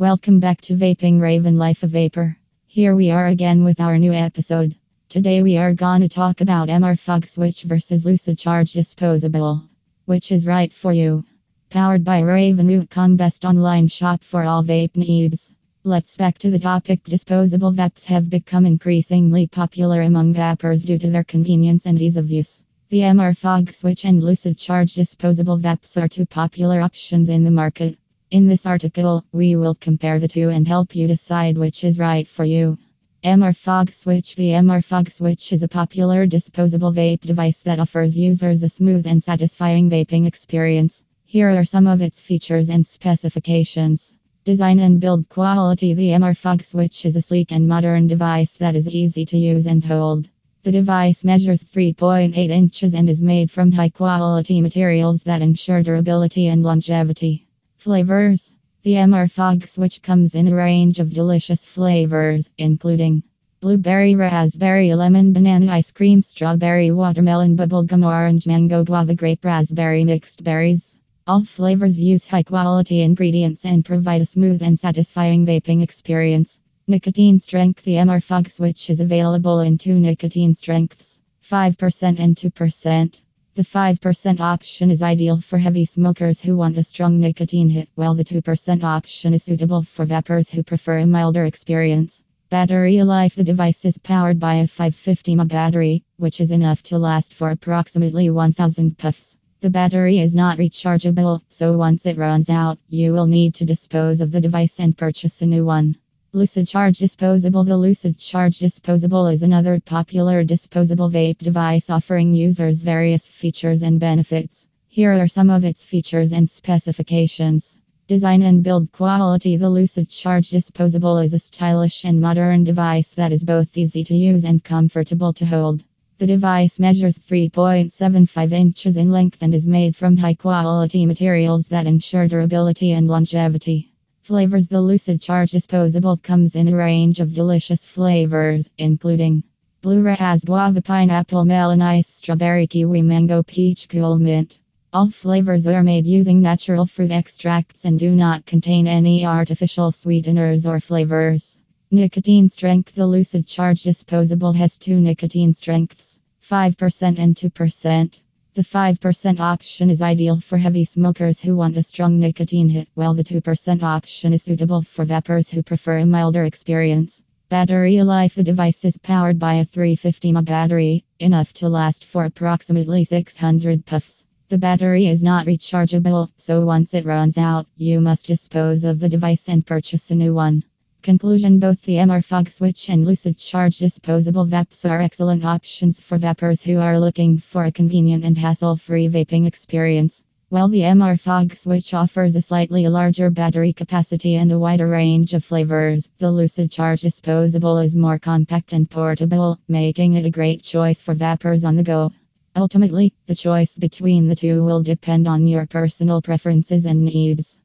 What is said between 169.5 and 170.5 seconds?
a 350 mAh